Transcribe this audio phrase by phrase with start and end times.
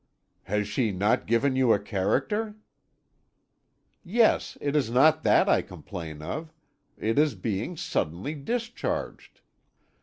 [0.45, 2.55] "Has she not given you a character?"
[4.03, 6.51] "Yes; it is not that I complain of;
[6.97, 9.41] it is being suddenly discharged."